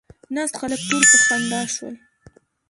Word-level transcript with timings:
ناست 0.35 0.55
خلک 0.59 0.79
ټول 0.89 1.03
په 1.11 1.17
خندا 1.25 1.61
شول. 1.73 1.95